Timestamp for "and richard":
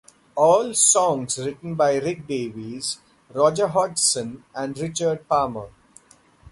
4.55-5.27